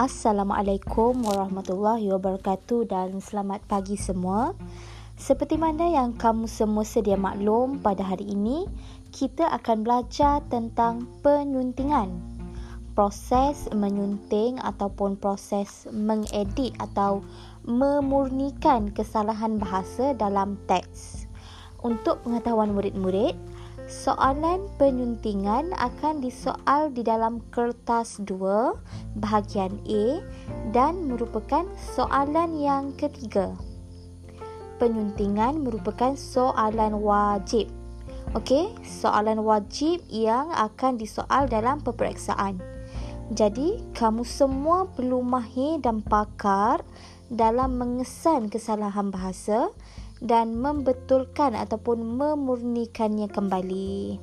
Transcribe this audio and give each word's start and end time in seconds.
Assalamualaikum 0.00 1.28
warahmatullahi 1.28 2.08
wabarakatuh 2.08 2.88
dan 2.88 3.20
selamat 3.20 3.60
pagi 3.68 4.00
semua. 4.00 4.56
Seperti 5.20 5.60
mana 5.60 5.92
yang 5.92 6.16
kamu 6.16 6.48
semua 6.48 6.88
sedia 6.88 7.20
maklum 7.20 7.84
pada 7.84 8.08
hari 8.08 8.32
ini, 8.32 8.64
kita 9.12 9.44
akan 9.60 9.84
belajar 9.84 10.40
tentang 10.48 11.04
penyuntingan. 11.20 12.16
Proses 12.96 13.68
menyunting 13.76 14.56
ataupun 14.64 15.20
proses 15.20 15.84
mengedit 15.92 16.72
atau 16.80 17.20
memurnikan 17.68 18.88
kesalahan 18.96 19.60
bahasa 19.60 20.16
dalam 20.16 20.56
teks. 20.64 21.28
Untuk 21.84 22.24
pengetahuan 22.24 22.72
murid-murid, 22.72 23.36
Soalan 23.90 24.70
penyuntingan 24.78 25.74
akan 25.74 26.22
disoal 26.22 26.94
di 26.94 27.02
dalam 27.02 27.42
kertas 27.50 28.22
2 28.22 29.18
bahagian 29.18 29.82
A 29.82 30.22
dan 30.70 31.10
merupakan 31.10 31.66
soalan 31.98 32.54
yang 32.54 32.94
ketiga. 32.94 33.50
Penyuntingan 34.78 35.66
merupakan 35.66 36.14
soalan 36.14 37.02
wajib. 37.02 37.66
Okey, 38.38 38.70
soalan 38.86 39.42
wajib 39.42 40.06
yang 40.06 40.54
akan 40.54 40.94
disoal 40.94 41.50
dalam 41.50 41.82
peperiksaan. 41.82 42.62
Jadi, 43.34 43.82
kamu 43.98 44.22
semua 44.22 44.86
perlu 44.86 45.18
mahir 45.18 45.82
dan 45.82 45.98
pakar 45.98 46.86
dalam 47.26 47.74
mengesan 47.74 48.46
kesalahan 48.54 49.10
bahasa 49.10 49.74
dan 50.20 50.60
membetulkan 50.60 51.56
ataupun 51.56 52.04
memurnikannya 52.04 53.28
kembali. 53.32 54.20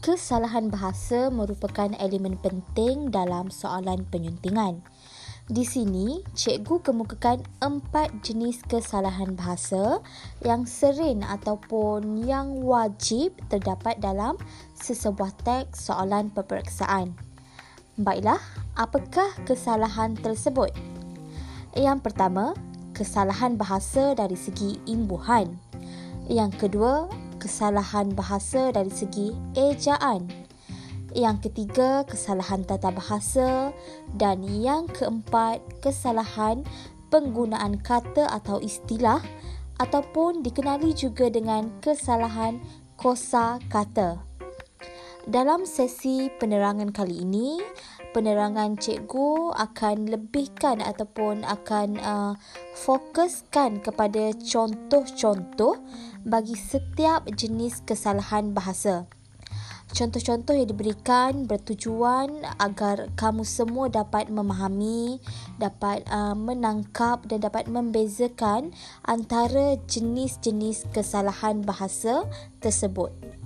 Kesalahan 0.00 0.72
bahasa 0.72 1.30
merupakan 1.30 1.92
elemen 2.00 2.34
penting 2.40 3.14
dalam 3.14 3.52
soalan 3.52 4.02
penyuntingan. 4.10 4.82
Di 5.50 5.66
sini, 5.66 6.22
cikgu 6.30 6.78
kemukakan 6.78 7.42
empat 7.58 8.22
jenis 8.22 8.62
kesalahan 8.70 9.34
bahasa 9.34 9.98
yang 10.46 10.62
sering 10.62 11.26
ataupun 11.26 12.22
yang 12.22 12.62
wajib 12.62 13.34
terdapat 13.50 13.98
dalam 13.98 14.38
sesebuah 14.78 15.34
teks 15.42 15.90
soalan 15.90 16.30
peperiksaan. 16.30 17.18
Baiklah, 17.98 18.38
apakah 18.78 19.26
kesalahan 19.42 20.14
tersebut? 20.14 20.70
Yang 21.74 21.98
pertama, 22.06 22.54
kesalahan 22.94 23.58
bahasa 23.58 24.14
dari 24.14 24.38
segi 24.38 24.78
imbuhan. 24.86 25.58
Yang 26.30 26.62
kedua, 26.62 27.10
kesalahan 27.42 28.14
bahasa 28.14 28.70
dari 28.70 28.94
segi 28.94 29.34
ejaan. 29.58 30.30
Yang 31.10 31.50
ketiga, 31.50 32.06
kesalahan 32.06 32.62
tata 32.62 32.94
bahasa 32.94 33.74
dan 34.14 34.46
yang 34.46 34.86
keempat, 34.86 35.58
kesalahan 35.82 36.62
penggunaan 37.10 37.82
kata 37.82 38.30
atau 38.30 38.62
istilah 38.62 39.18
ataupun 39.82 40.46
dikenali 40.46 40.94
juga 40.94 41.26
dengan 41.26 41.66
kesalahan 41.82 42.62
kosa 42.94 43.58
kata. 43.66 44.22
Dalam 45.26 45.68
sesi 45.68 46.30
penerangan 46.40 46.94
kali 46.94 47.26
ini, 47.26 47.60
penerangan 48.16 48.78
cikgu 48.78 49.52
akan 49.52 50.08
lebihkan 50.08 50.80
ataupun 50.80 51.44
akan 51.44 51.88
uh, 52.00 52.32
fokuskan 52.78 53.84
kepada 53.84 54.32
contoh-contoh 54.38 55.76
bagi 56.24 56.56
setiap 56.56 57.28
jenis 57.36 57.84
kesalahan 57.84 58.56
bahasa. 58.56 59.10
Contoh-contoh 59.90 60.54
yang 60.54 60.68
diberikan 60.70 61.50
bertujuan 61.50 62.46
agar 62.62 63.10
kamu 63.18 63.42
semua 63.42 63.90
dapat 63.90 64.30
memahami, 64.30 65.18
dapat 65.58 66.06
uh, 66.06 66.38
menangkap 66.38 67.26
dan 67.26 67.42
dapat 67.42 67.66
membezakan 67.66 68.70
antara 69.02 69.76
jenis-jenis 69.90 70.86
kesalahan 70.94 71.66
bahasa 71.66 72.22
tersebut. 72.62 73.39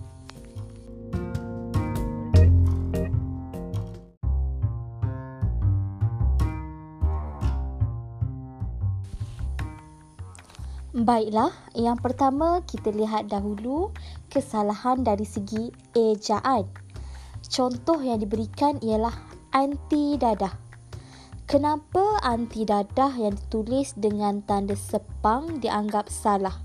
Baiklah, 10.94 11.50
yang 11.74 11.98
pertama 11.98 12.62
kita 12.70 12.94
lihat 12.94 13.26
dahulu 13.26 13.90
kesalahan 14.30 15.02
dari 15.02 15.26
segi 15.26 15.74
ejaan. 15.90 16.70
Contoh 17.50 17.98
yang 17.98 18.22
diberikan 18.22 18.78
ialah 18.78 19.10
anti 19.50 20.14
dadah. 20.14 20.54
Kenapa 21.50 22.22
anti 22.22 22.62
dadah 22.62 23.10
yang 23.18 23.34
ditulis 23.34 23.98
dengan 23.98 24.38
tanda 24.46 24.78
sepang 24.78 25.58
dianggap 25.58 26.06
salah? 26.06 26.62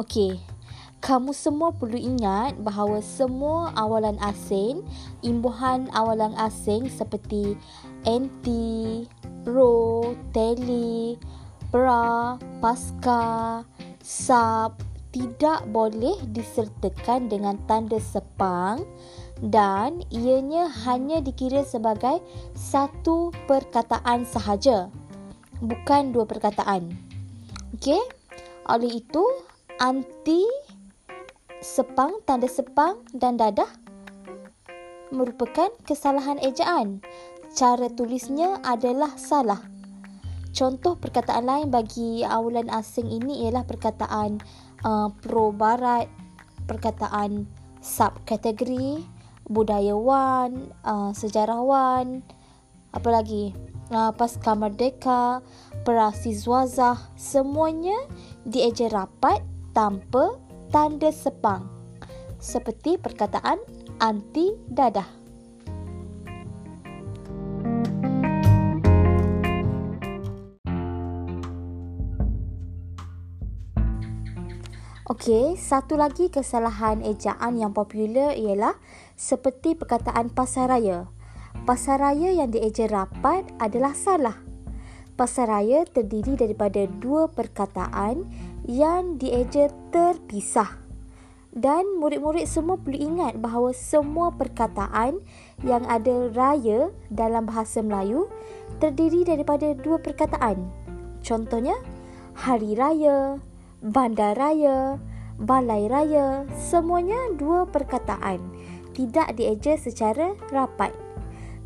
Okey, 0.00 0.40
kamu 1.04 1.36
semua 1.36 1.76
perlu 1.76 2.00
ingat 2.00 2.56
bahawa 2.64 3.04
semua 3.04 3.68
awalan 3.76 4.16
asing, 4.24 4.80
imbuhan 5.20 5.92
awalan 5.92 6.32
asing 6.40 6.88
seperti 6.88 7.52
anti, 8.08 9.04
pro, 9.44 10.16
tele, 10.32 11.20
pra, 11.76 12.40
pasca, 12.64 13.60
sub 14.00 14.72
tidak 15.12 15.68
boleh 15.68 16.16
disertakan 16.32 17.28
dengan 17.28 17.60
tanda 17.68 18.00
sepang 18.00 18.80
dan 19.44 20.00
ianya 20.08 20.72
hanya 20.88 21.20
dikira 21.20 21.68
sebagai 21.68 22.24
satu 22.56 23.28
perkataan 23.44 24.24
sahaja 24.24 24.88
bukan 25.60 26.16
dua 26.16 26.24
perkataan. 26.24 26.96
Okey? 27.76 28.00
Oleh 28.72 29.04
itu, 29.04 29.24
anti 29.76 30.48
sepang, 31.60 32.24
tanda 32.24 32.48
sepang 32.48 33.04
dan 33.12 33.36
dadah 33.36 33.68
merupakan 35.12 35.68
kesalahan 35.84 36.40
ejaan. 36.40 37.04
Cara 37.52 37.92
tulisnya 37.92 38.64
adalah 38.64 39.12
salah. 39.20 39.75
Contoh 40.56 40.96
perkataan 40.96 41.44
lain 41.44 41.68
bagi 41.68 42.24
awalan 42.24 42.72
asing 42.72 43.12
ini 43.12 43.44
ialah 43.44 43.68
perkataan 43.68 44.40
uh, 44.88 45.12
pro 45.12 45.52
barat, 45.52 46.08
perkataan 46.64 47.44
subkategori, 47.84 49.04
budayawan, 49.52 50.72
uh, 50.80 51.12
sejarawan, 51.12 52.24
apa 52.88 53.08
lagi? 53.12 53.52
Uh, 53.92 54.16
pasca 54.16 54.56
merdeka, 54.56 55.44
prasiswazah, 55.84 57.04
semuanya 57.20 58.08
dieja 58.48 58.88
rapat 58.88 59.44
tanpa 59.76 60.40
tanda 60.72 61.12
sepang. 61.12 61.68
Seperti 62.40 62.96
perkataan 62.96 63.60
anti 64.00 64.56
dadah. 64.72 65.25
Okey, 75.06 75.54
satu 75.54 75.94
lagi 75.94 76.34
kesalahan 76.34 76.98
ejaan 77.06 77.62
yang 77.62 77.70
popular 77.70 78.34
ialah 78.34 78.74
seperti 79.14 79.78
perkataan 79.78 80.34
pasaraya. 80.34 81.06
Pasaraya 81.62 82.34
yang 82.34 82.50
dieja 82.50 82.90
rapat 82.90 83.46
adalah 83.62 83.94
salah. 83.94 84.34
Pasaraya 85.14 85.86
terdiri 85.86 86.34
daripada 86.34 86.90
dua 86.90 87.30
perkataan 87.30 88.26
yang 88.66 89.14
dieja 89.14 89.70
terpisah. 89.94 90.74
Dan 91.54 92.02
murid-murid 92.02 92.50
semua 92.50 92.74
perlu 92.74 92.98
ingat 92.98 93.38
bahawa 93.38 93.70
semua 93.78 94.34
perkataan 94.34 95.22
yang 95.62 95.86
ada 95.86 96.34
raya 96.34 96.90
dalam 97.14 97.46
bahasa 97.46 97.78
Melayu 97.78 98.26
terdiri 98.82 99.22
daripada 99.22 99.70
dua 99.70 100.02
perkataan. 100.02 100.66
Contohnya, 101.22 101.78
hari 102.34 102.74
raya, 102.74 103.38
bandaraya, 103.86 104.98
balai 105.38 105.86
raya, 105.86 106.42
semuanya 106.58 107.30
dua 107.38 107.70
perkataan. 107.70 108.42
Tidak 108.90 109.38
dieja 109.38 109.78
secara 109.78 110.34
rapat. 110.50 110.90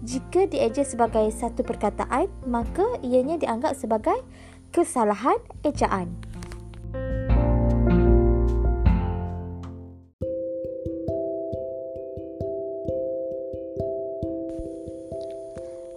Jika 0.05 0.45
dieja 0.45 0.85
sebagai 0.85 1.33
satu 1.33 1.65
perkataan, 1.65 2.29
maka 2.45 2.85
ianya 3.01 3.41
dianggap 3.41 3.73
sebagai 3.73 4.21
kesalahan 4.69 5.41
ejaan. 5.65 6.13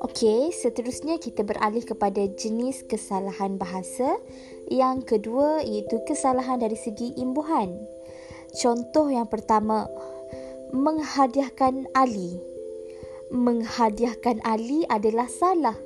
Okey, 0.03 0.53
seterusnya 0.53 1.17
kita 1.17 1.41
beralih 1.41 1.81
kepada 1.83 2.21
jenis 2.37 2.85
kesalahan 2.85 3.57
bahasa. 3.57 4.21
Yang 4.71 4.97
kedua 5.17 5.63
iaitu 5.63 5.99
kesalahan 6.07 6.61
dari 6.61 6.77
segi 6.79 7.15
imbuhan. 7.19 7.75
Contoh 8.53 9.09
yang 9.09 9.27
pertama, 9.27 9.89
menghadiahkan 10.73 11.89
Ali. 11.97 12.37
Menghadiahkan 13.33 14.45
Ali 14.45 14.85
adalah 14.89 15.25
salah 15.25 15.77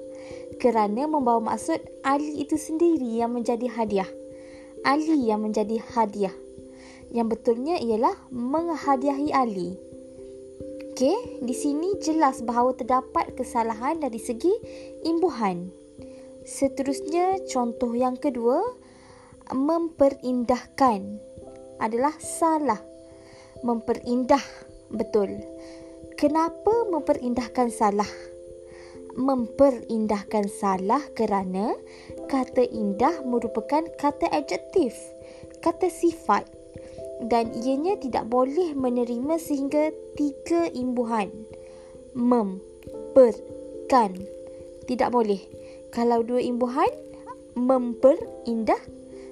kerana 0.59 1.07
membawa 1.07 1.55
maksud 1.55 1.79
Ali 2.03 2.43
itu 2.43 2.59
sendiri 2.59 3.19
yang 3.23 3.35
menjadi 3.35 3.71
hadiah. 3.71 4.09
Ali 4.83 5.27
yang 5.27 5.43
menjadi 5.43 5.79
hadiah. 5.95 6.35
Yang 7.11 7.39
betulnya 7.39 7.79
ialah 7.79 8.15
menghadiahi 8.35 9.31
Ali. 9.31 9.79
Okey, 10.97 11.45
di 11.45 11.53
sini 11.53 11.93
jelas 12.01 12.41
bahawa 12.41 12.73
terdapat 12.73 13.37
kesalahan 13.37 14.01
dari 14.01 14.17
segi 14.17 14.49
imbuhan. 15.05 15.69
Seterusnya, 16.47 17.43
contoh 17.43 17.91
yang 17.91 18.15
kedua, 18.15 18.63
memperindah,kan 19.51 21.19
adalah 21.75 22.15
salah. 22.23 22.79
Memperindah, 23.67 24.39
betul. 24.87 25.43
Kenapa 26.15 26.87
memperindahkan 26.87 27.67
salah? 27.67 28.07
Memperindahkan 29.19 30.47
salah 30.47 31.03
kerana 31.11 31.75
kata 32.31 32.63
indah 32.63 33.27
merupakan 33.27 33.83
kata 33.99 34.31
adjektif, 34.31 34.95
kata 35.59 35.91
sifat 35.91 36.47
dan 37.27 37.51
ianya 37.59 37.99
tidak 37.99 38.23
boleh 38.31 38.71
menerima 38.71 39.35
sehingga 39.35 39.91
tiga 40.15 40.71
imbuhan. 40.71 41.27
Mem, 42.15 42.63
per, 43.11 43.35
kan. 43.91 44.15
Tidak 44.87 45.11
boleh. 45.11 45.66
Kalau 45.97 46.21
dua 46.21 46.37
imbuhan, 46.45 46.93
memper, 47.57 48.21
indah, 48.45 48.77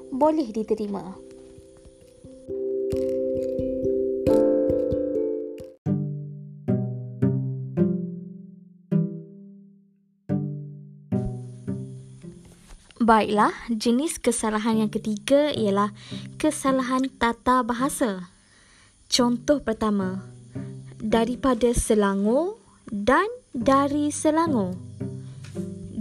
boleh 0.09 0.50
diterima. 0.50 1.13
Baiklah, 12.97 13.53
jenis 13.69 14.18
kesalahan 14.18 14.81
yang 14.81 14.89
ketiga 14.89 15.53
ialah 15.53 15.94
kesalahan 16.41 17.13
tata 17.21 17.61
bahasa. 17.61 18.33
Contoh 19.06 19.61
pertama, 19.61 20.25
daripada 20.97 21.69
Selangor 21.77 22.57
dan 22.89 23.29
dari 23.53 24.09
Selangor. 24.09 24.73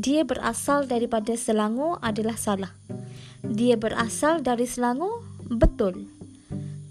Dia 0.04 0.20
berasal 0.20 0.84
daripada 0.84 1.32
Selangor 1.32 1.96
adalah 2.04 2.36
salah. 2.36 2.76
Dia 3.40 3.80
berasal 3.80 4.44
dari 4.44 4.68
Selangor 4.68 5.24
betul. 5.48 6.12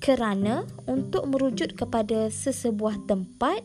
Kerana 0.02 0.66
untuk 0.90 1.30
merujuk 1.30 1.78
kepada 1.78 2.34
sesebuah 2.34 3.06
tempat 3.06 3.62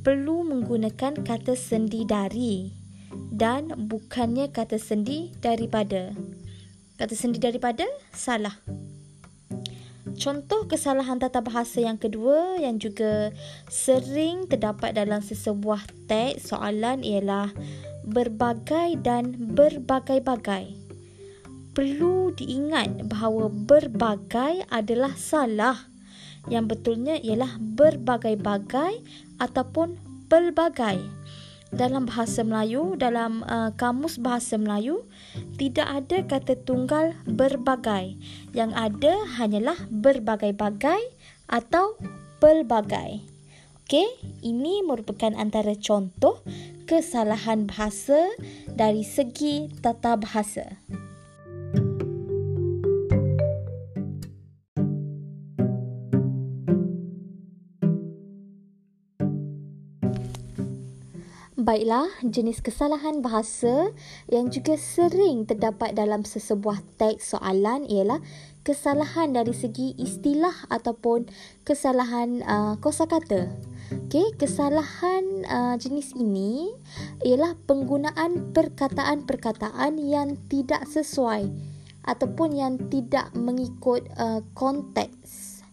perlu 0.00 0.40
menggunakan 0.40 1.20
kata 1.20 1.52
sendi 1.52 2.08
dari 2.08 2.72
dan 3.12 3.76
bukannya 3.76 4.48
kata 4.56 4.80
sendi 4.80 5.36
daripada. 5.36 6.16
Kata 6.96 7.12
sendi 7.12 7.36
daripada 7.36 7.84
salah. 8.16 8.56
Contoh 10.16 10.64
kesalahan 10.64 11.20
tata 11.20 11.44
bahasa 11.44 11.84
yang 11.84 12.00
kedua 12.00 12.56
yang 12.56 12.80
juga 12.80 13.36
sering 13.68 14.48
terdapat 14.48 14.96
dalam 14.96 15.20
sesebuah 15.20 15.84
teks 16.08 16.50
soalan 16.50 17.06
ialah 17.06 17.52
berbagai 18.08 18.98
dan 19.04 19.36
berbagai-bagai. 19.54 20.74
Perlu 21.76 22.34
diingat 22.34 23.06
bahawa 23.06 23.52
berbagai 23.52 24.66
adalah 24.72 25.14
salah. 25.14 25.86
Yang 26.48 26.74
betulnya 26.74 27.20
ialah 27.20 27.60
berbagai-bagai 27.60 29.04
ataupun 29.36 30.00
pelbagai 30.32 30.98
dalam 31.68 32.08
bahasa 32.08 32.40
Melayu 32.40 32.96
dalam 32.96 33.44
uh, 33.44 33.76
kamus 33.76 34.16
bahasa 34.16 34.56
Melayu 34.56 35.04
tidak 35.60 35.84
ada 35.84 36.24
kata 36.24 36.56
tunggal 36.64 37.12
berbagai 37.28 38.16
yang 38.56 38.72
ada 38.72 39.12
hanyalah 39.36 39.76
berbagai-bagai 39.92 41.12
atau 41.48 42.00
pelbagai 42.40 43.37
okey 43.88 44.04
ini 44.44 44.84
merupakan 44.84 45.32
antara 45.32 45.72
contoh 45.72 46.44
kesalahan 46.84 47.64
bahasa 47.64 48.20
dari 48.68 49.00
segi 49.00 49.72
tata 49.80 50.12
bahasa. 50.20 50.76
Baiklah, 61.56 62.12
jenis 62.24 62.60
kesalahan 62.60 63.24
bahasa 63.24 63.92
yang 64.28 64.52
juga 64.52 64.76
sering 64.76 65.48
terdapat 65.48 65.96
dalam 65.96 66.28
sesebuah 66.28 66.80
teks 67.00 67.32
soalan 67.32 67.88
ialah 67.88 68.20
kesalahan 68.68 69.32
dari 69.32 69.56
segi 69.56 69.96
istilah 69.96 70.68
ataupun 70.68 71.24
kesalahan 71.64 72.44
uh, 72.44 72.76
kosakata. 72.84 73.48
Okey, 73.88 74.36
kesalahan 74.36 75.48
uh, 75.48 75.72
jenis 75.80 76.12
ini 76.12 76.76
ialah 77.24 77.56
penggunaan 77.64 78.52
perkataan-perkataan 78.52 79.96
yang 79.96 80.36
tidak 80.52 80.84
sesuai 80.84 81.48
ataupun 82.04 82.52
yang 82.52 82.76
tidak 82.92 83.32
mengikut 83.32 84.04
uh, 84.20 84.44
konteks. 84.52 85.64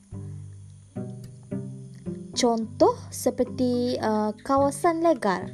Contoh 2.32 2.96
seperti 3.12 4.00
uh, 4.00 4.32
kawasan 4.48 5.04
legal 5.04 5.52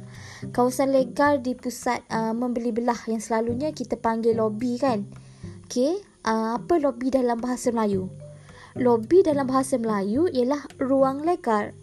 kawasan 0.50 0.90
legal 0.90 1.38
di 1.38 1.54
pusat 1.54 2.02
uh, 2.10 2.34
membeli 2.34 2.74
belah 2.74 2.98
yang 3.06 3.22
selalunya 3.22 3.70
kita 3.70 3.94
panggil 3.94 4.34
lobby 4.34 4.74
kan. 4.78 5.06
Okey, 5.70 6.02
uh, 6.26 6.58
apa 6.58 6.78
lobby 6.78 7.10
dalam 7.10 7.38
bahasa 7.38 7.70
Melayu? 7.74 8.10
Lobby 8.78 9.20
dalam 9.20 9.46
bahasa 9.46 9.76
Melayu 9.76 10.32
ialah 10.32 10.64
ruang 10.80 11.26
legal. 11.26 11.76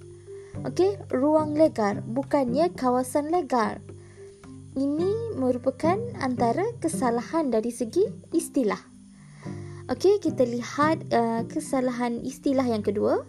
Okey, 0.65 0.97
ruang 1.13 1.56
legal 1.56 2.01
bukannya 2.03 2.74
kawasan 2.74 3.30
legal. 3.30 3.80
Ini 4.75 5.38
merupakan 5.38 5.97
antara 6.19 6.65
kesalahan 6.81 7.54
dari 7.54 7.69
segi 7.69 8.06
istilah. 8.33 8.80
Okey, 9.90 10.21
kita 10.21 10.45
lihat 10.45 11.02
uh, 11.09 11.42
kesalahan 11.49 12.21
istilah 12.21 12.66
yang 12.66 12.85
kedua. 12.85 13.25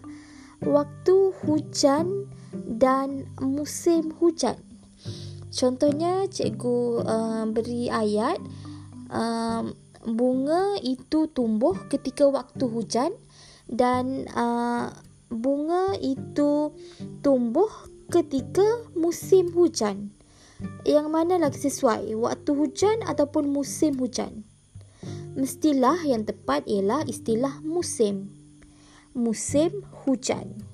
Waktu 0.61 1.33
hujan 1.41 2.29
dan 2.53 3.25
musim 3.41 4.13
hujan. 4.21 4.61
Contohnya 5.51 6.29
cikgu 6.29 7.01
uh, 7.01 7.43
beri 7.49 7.89
ayat 7.89 8.37
uh, 9.09 9.65
bunga 10.05 10.81
itu 10.81 11.29
tumbuh 11.29 11.77
ketika 11.89 12.25
waktu 12.29 12.65
hujan 12.65 13.13
dan 13.69 14.25
uh, 14.33 14.89
bunga 15.31 15.95
itu 16.01 16.75
tumbuh 17.23 17.69
ketika 18.11 18.65
musim 18.97 19.49
hujan. 19.55 20.11
Yang 20.85 21.07
mana 21.09 21.41
lagi 21.41 21.57
sesuai, 21.57 22.13
waktu 22.21 22.51
hujan 22.53 23.01
ataupun 23.07 23.49
musim 23.49 23.97
hujan? 23.97 24.45
Mestilah 25.33 25.97
yang 26.05 26.27
tepat 26.27 26.67
ialah 26.69 27.07
istilah 27.09 27.63
musim. 27.65 28.29
Musim 29.17 29.81
hujan. 30.05 30.70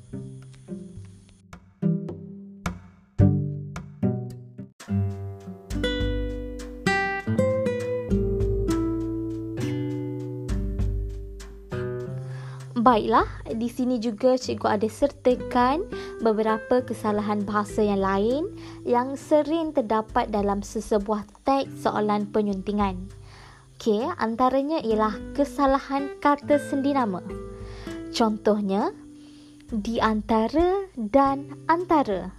Baiklah, 12.88 13.28
di 13.52 13.68
sini 13.68 14.00
juga 14.00 14.40
cikgu 14.40 14.80
ada 14.80 14.88
sertakan 14.88 15.92
beberapa 16.24 16.80
kesalahan 16.80 17.44
bahasa 17.44 17.84
yang 17.84 18.00
lain 18.00 18.48
yang 18.88 19.20
sering 19.20 19.76
terdapat 19.76 20.32
dalam 20.32 20.64
sesebuah 20.64 21.28
teks 21.44 21.84
soalan 21.84 22.32
penyuntingan. 22.32 23.12
Okey, 23.76 24.08
antaranya 24.16 24.80
ialah 24.88 25.20
kesalahan 25.36 26.16
kata 26.24 26.64
sendi 26.64 26.96
nama. 26.96 27.20
Contohnya, 28.16 28.96
di 29.68 30.00
antara 30.00 30.88
dan 30.96 31.60
antara. 31.68 32.32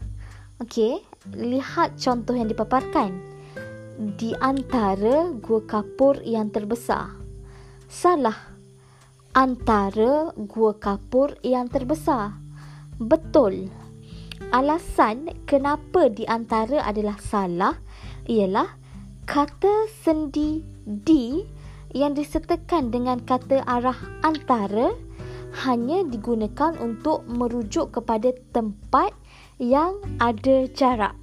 Okey, 0.65 1.05
lihat 1.37 2.01
contoh 2.01 2.33
yang 2.33 2.49
dipaparkan. 2.49 3.13
Di 4.17 4.33
antara 4.41 5.29
gua 5.45 5.61
kapur 5.69 6.25
yang 6.25 6.49
terbesar. 6.49 7.21
Salah 7.85 8.58
antara 9.39 10.35
gua 10.35 10.75
kapur 10.83 11.39
yang 11.47 11.71
terbesar. 11.71 12.35
Betul. 12.99 13.71
Alasan 14.51 15.31
kenapa 15.47 16.11
di 16.11 16.27
antara 16.27 16.83
adalah 16.83 17.15
salah 17.23 17.79
ialah 18.27 18.67
kata 19.31 19.87
sendi 20.03 20.67
di 20.83 21.47
yang 21.95 22.19
disertakan 22.19 22.91
dengan 22.91 23.23
kata 23.23 23.63
arah 23.63 23.97
antara 24.27 24.91
hanya 25.63 26.03
digunakan 26.03 26.75
untuk 26.83 27.23
merujuk 27.31 27.95
kepada 27.95 28.35
tempat 28.51 29.15
yang 29.63 30.03
ada 30.19 30.67
jarak. 30.75 31.15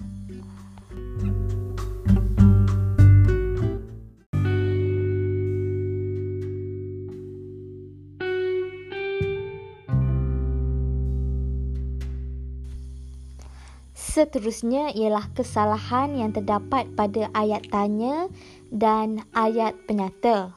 Seterusnya 14.16 14.96
ialah 14.96 15.28
kesalahan 15.36 16.16
yang 16.16 16.32
terdapat 16.32 16.88
pada 16.96 17.28
ayat 17.36 17.68
tanya 17.68 18.32
dan 18.72 19.28
ayat 19.36 19.76
penyata. 19.92 20.56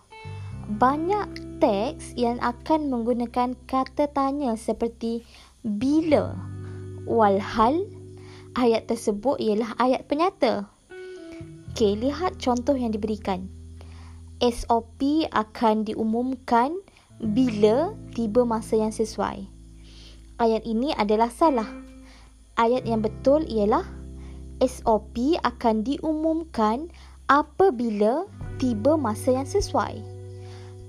Banyak 0.78 1.58
teks 1.58 2.14
yang 2.14 2.38
akan 2.38 2.86
menggunakan 2.86 3.58
kata 3.66 4.14
tanya 4.14 4.54
seperti 4.54 5.26
bila, 5.66 6.38
walhal. 7.02 7.82
Ayat 8.54 8.86
tersebut 8.86 9.42
ialah 9.42 9.74
ayat 9.82 10.06
penyata. 10.06 10.70
Okey, 11.74 11.98
lihat 11.98 12.38
contoh 12.38 12.78
yang 12.78 12.94
diberikan. 12.94 13.50
SOP 14.38 15.26
akan 15.34 15.82
diumumkan 15.82 16.78
bila 17.18 17.90
tiba 18.14 18.46
masa 18.46 18.78
yang 18.78 18.94
sesuai. 18.94 19.50
Ayat 20.38 20.62
ini 20.62 20.94
adalah 20.94 21.26
salah 21.26 21.87
ayat 22.58 22.84
yang 22.84 23.00
betul 23.00 23.46
ialah 23.46 23.86
SOP 24.58 25.38
akan 25.46 25.86
diumumkan 25.86 26.90
apabila 27.30 28.26
tiba 28.58 28.98
masa 28.98 29.38
yang 29.38 29.48
sesuai. 29.48 30.02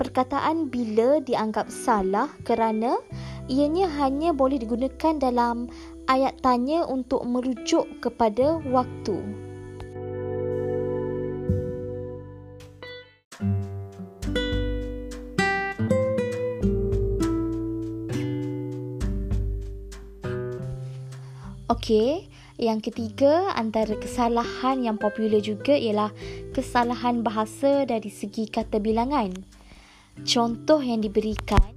Perkataan 0.02 0.72
bila 0.72 1.22
dianggap 1.22 1.70
salah 1.70 2.32
kerana 2.48 2.98
ianya 3.52 3.92
hanya 4.00 4.32
boleh 4.34 4.58
digunakan 4.58 5.20
dalam 5.20 5.70
ayat 6.10 6.40
tanya 6.42 6.88
untuk 6.88 7.22
merujuk 7.28 7.86
kepada 8.02 8.58
waktu. 8.72 9.49
Okey, 21.90 22.30
yang 22.62 22.86
ketiga 22.86 23.50
antara 23.58 23.98
kesalahan 23.98 24.86
yang 24.86 25.02
popular 25.02 25.42
juga 25.42 25.74
ialah 25.74 26.14
kesalahan 26.54 27.26
bahasa 27.26 27.82
dari 27.90 28.14
segi 28.14 28.46
kata 28.46 28.78
bilangan. 28.78 29.34
Contoh 30.22 30.86
yang 30.86 31.02
diberikan 31.02 31.74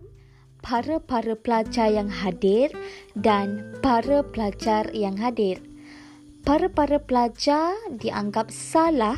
para-para 0.60 1.32
pelajar 1.32 1.88
yang 1.88 2.12
hadir 2.12 2.76
dan 3.16 3.72
para 3.80 4.20
pelajar 4.20 4.92
yang 4.92 5.16
hadir. 5.16 5.64
Para-para 6.44 7.00
pelajar 7.00 7.72
dianggap 7.88 8.52
salah 8.52 9.16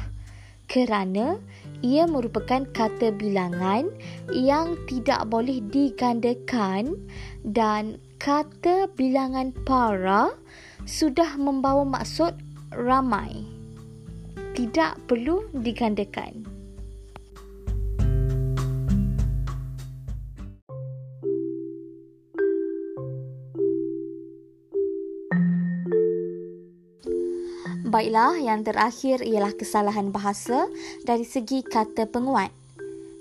kerana 0.70 1.42
ia 1.82 2.06
merupakan 2.06 2.62
kata 2.70 3.10
bilangan 3.18 3.90
yang 4.30 4.78
tidak 4.86 5.26
boleh 5.26 5.58
digandakan 5.58 6.94
dan 7.42 7.98
kata 8.22 8.86
bilangan 8.94 9.50
para 9.66 10.30
sudah 10.84 11.36
membawa 11.40 11.84
maksud 11.84 12.36
ramai. 12.72 13.44
Tidak 14.54 15.10
perlu 15.10 15.50
digandakan. 15.50 16.54
Baiklah, 27.94 28.34
yang 28.42 28.66
terakhir 28.66 29.22
ialah 29.22 29.54
kesalahan 29.54 30.10
bahasa 30.10 30.66
dari 31.06 31.22
segi 31.22 31.62
kata 31.62 32.10
penguat. 32.10 32.50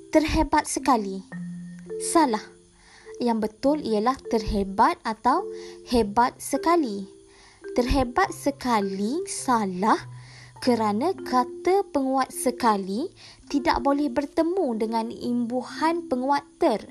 Terhebat 0.09 0.65
sekali. 0.65 1.21
Salah 2.01 2.41
yang 3.21 3.37
betul 3.37 3.77
ialah 3.85 4.17
terhebat 4.17 4.97
atau 5.05 5.45
hebat 5.93 6.33
sekali. 6.41 7.12
Terhebat 7.73 8.29
sekali 8.29 9.25
salah 9.25 9.97
kerana 10.61 11.09
kata 11.17 11.81
penguat 11.89 12.29
sekali 12.29 13.09
tidak 13.49 13.81
boleh 13.81 14.13
bertemu 14.13 14.77
dengan 14.77 15.09
imbuhan 15.09 16.05
penguat 16.05 16.45
ter. 16.61 16.85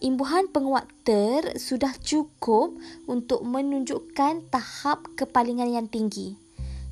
Imbuhan 0.00 0.48
penguat 0.48 0.88
ter 1.04 1.60
sudah 1.60 1.92
cukup 2.00 2.72
untuk 3.04 3.44
menunjukkan 3.44 4.48
tahap 4.48 5.12
kepalingan 5.12 5.68
yang 5.68 5.86
tinggi. 5.92 6.40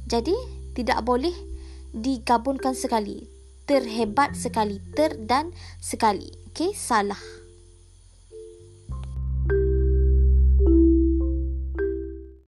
Jadi, 0.05 0.37
tidak 0.77 1.01
boleh 1.01 1.33
digabungkan 1.97 2.77
sekali. 2.77 3.25
Terhebat 3.65 4.37
sekali, 4.37 4.77
ter 4.93 5.17
dan 5.17 5.57
sekali. 5.81 6.29
Okey, 6.53 6.77
salah. 6.77 7.40